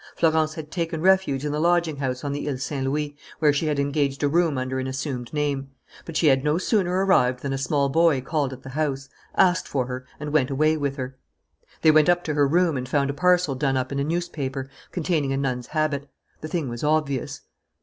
[0.15, 3.67] Florence had taken refuge in the lodging house on the Ile Saint Louis, where she
[3.67, 5.69] had engaged a room under an assumed name.
[6.05, 9.67] But she had no sooner arrived than a small boy called at the house, asked
[9.67, 11.19] for her, and went away with her.
[11.83, 14.71] They went up to her room and found a parcel done up in a newspaper,
[14.91, 16.09] containing a nun's habit.
[16.39, 17.41] The thing was obvious.